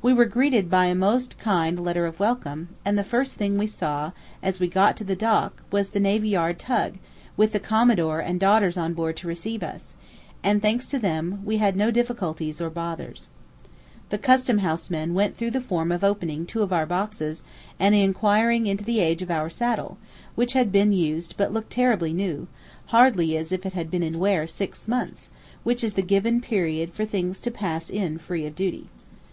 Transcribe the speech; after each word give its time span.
We 0.00 0.12
were 0.12 0.26
greeted 0.26 0.70
by 0.70 0.86
a 0.86 0.94
most 0.94 1.38
kind 1.40 1.80
letter 1.80 2.06
of 2.06 2.20
welcome, 2.20 2.68
and 2.84 2.96
the 2.96 3.02
first 3.02 3.34
thing 3.34 3.58
we 3.58 3.66
saw 3.66 4.12
as 4.40 4.60
we 4.60 4.68
got 4.68 4.96
to 4.98 5.02
the 5.02 5.16
dock 5.16 5.60
was 5.72 5.90
the 5.90 5.98
Navy 5.98 6.28
Yard 6.28 6.60
Tug 6.60 6.98
with 7.36 7.50
the 7.50 7.58
Commodore 7.58 8.20
and 8.20 8.38
daughters 8.38 8.76
on 8.78 8.94
board 8.94 9.16
to 9.16 9.26
receive 9.26 9.64
us; 9.64 9.96
and, 10.44 10.62
thanks 10.62 10.86
to 10.86 11.00
them, 11.00 11.40
we 11.44 11.56
had 11.56 11.74
no 11.74 11.90
difficulties 11.90 12.60
or 12.60 12.70
bothers. 12.70 13.28
The 14.10 14.18
Custom 14.18 14.58
house 14.58 14.88
men 14.88 15.14
went 15.14 15.36
through 15.36 15.50
the 15.50 15.60
form 15.60 15.90
of 15.90 16.04
opening 16.04 16.46
two 16.46 16.62
of 16.62 16.72
our 16.72 16.86
boxes 16.86 17.42
and 17.80 17.92
inquiring 17.92 18.68
into 18.68 18.84
the 18.84 19.00
age 19.00 19.20
of 19.20 19.32
our 19.32 19.50
saddle, 19.50 19.98
which 20.36 20.52
had 20.52 20.70
been 20.70 20.92
used 20.92 21.34
but 21.36 21.52
looked 21.52 21.70
terribly 21.70 22.12
new, 22.12 22.46
hardly 22.94 23.36
as 23.36 23.50
if 23.50 23.66
it 23.66 23.72
had 23.72 23.90
been 23.90 24.04
in 24.04 24.20
wear 24.20 24.46
six 24.46 24.86
months, 24.86 25.30
which 25.64 25.82
is 25.82 25.94
the 25.94 26.02
given 26.02 26.40
period 26.40 26.94
for 26.94 27.04
things 27.04 27.40
to 27.40 27.50
pass 27.50 27.90
in 27.90 28.16
free 28.16 28.46
of 28.46 28.54
duty. 28.54 28.86